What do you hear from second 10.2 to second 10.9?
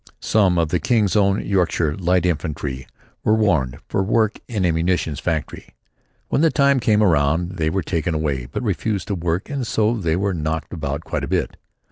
knocked